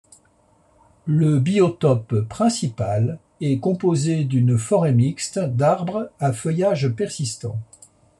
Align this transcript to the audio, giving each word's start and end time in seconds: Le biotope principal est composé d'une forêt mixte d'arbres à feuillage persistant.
Le 1.05 1.37
biotope 1.39 2.21
principal 2.21 3.19
est 3.39 3.59
composé 3.59 4.23
d'une 4.23 4.57
forêt 4.57 4.93
mixte 4.93 5.37
d'arbres 5.37 6.09
à 6.19 6.33
feuillage 6.33 6.89
persistant. 6.95 7.59